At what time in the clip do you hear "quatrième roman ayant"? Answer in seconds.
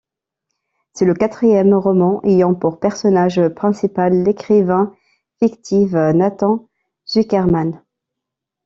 1.13-2.55